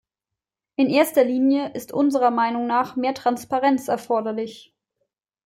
[0.77, 4.73] In erster Linie ist unserer Meinung nach mehr Transparenz erforderlich.